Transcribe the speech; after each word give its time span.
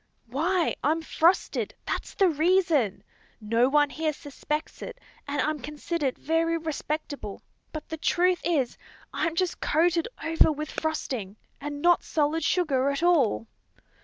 "Why, 0.25 0.75
I'm 0.83 1.03
frosted, 1.03 1.75
that's 1.85 2.15
the 2.15 2.27
reason. 2.27 3.03
No 3.39 3.69
one 3.69 3.91
here 3.91 4.13
suspects 4.13 4.81
it, 4.81 4.99
and 5.27 5.39
I'm 5.39 5.59
considered 5.59 6.17
very 6.17 6.57
respectable; 6.57 7.43
but 7.71 7.87
the 7.87 7.97
truth 7.97 8.41
is, 8.43 8.79
I'm 9.13 9.35
just 9.35 9.59
coated 9.61 10.07
over 10.25 10.51
with 10.51 10.71
frosting, 10.71 11.37
and 11.59 11.83
not 11.83 12.01
solid 12.03 12.43
sugar 12.43 12.89
at 12.89 13.03
all." 13.03 13.45